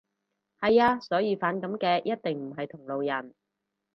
[0.61, 0.99] 係呀。
[0.99, 3.35] 所以反感嘅一定唔係同路人